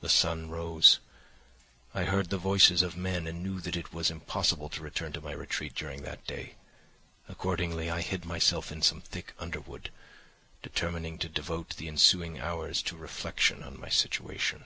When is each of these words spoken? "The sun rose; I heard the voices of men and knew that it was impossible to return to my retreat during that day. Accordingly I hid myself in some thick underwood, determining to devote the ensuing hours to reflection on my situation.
"The 0.00 0.08
sun 0.08 0.50
rose; 0.50 1.00
I 1.94 2.04
heard 2.04 2.30
the 2.30 2.38
voices 2.38 2.80
of 2.80 2.96
men 2.96 3.26
and 3.26 3.42
knew 3.42 3.60
that 3.62 3.74
it 3.74 3.92
was 3.92 4.08
impossible 4.08 4.68
to 4.68 4.80
return 4.80 5.12
to 5.14 5.20
my 5.20 5.32
retreat 5.32 5.74
during 5.74 6.02
that 6.02 6.24
day. 6.28 6.54
Accordingly 7.28 7.90
I 7.90 8.02
hid 8.02 8.24
myself 8.24 8.70
in 8.70 8.82
some 8.82 9.00
thick 9.00 9.34
underwood, 9.40 9.90
determining 10.62 11.18
to 11.18 11.28
devote 11.28 11.74
the 11.76 11.88
ensuing 11.88 12.38
hours 12.38 12.82
to 12.82 12.96
reflection 12.96 13.64
on 13.64 13.80
my 13.80 13.88
situation. 13.88 14.64